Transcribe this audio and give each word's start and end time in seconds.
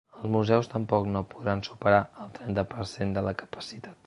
Els 0.19 0.29
museus 0.35 0.69
tampoc 0.71 1.05
no 1.15 1.21
podran 1.35 1.63
superar 1.69 2.01
el 2.25 2.35
trenta 2.39 2.65
per 2.73 2.91
cent 2.97 3.17
de 3.19 3.27
la 3.31 3.37
capacitat. 3.45 3.99